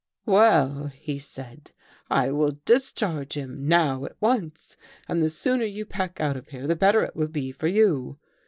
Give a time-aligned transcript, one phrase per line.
[0.25, 1.73] "'Well,' he said,
[2.09, 4.75] 'I will discharge him— now— at once.
[5.07, 8.17] And the sooner you pack out of here the better it will be for you.